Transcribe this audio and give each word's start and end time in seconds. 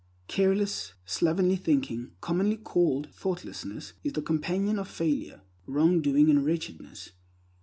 Careless, 0.27 0.95
slovenly 1.05 1.55
thinking, 1.55 2.13
commonly 2.21 2.57
called 2.57 3.11
thoughtlessness, 3.13 3.93
is 4.03 4.13
the 4.13 4.21
companion 4.23 4.79
of 4.79 4.87
failure, 4.87 5.41
wrongdoing, 5.67 6.27
and 6.27 6.43
wretchedness. 6.43 7.11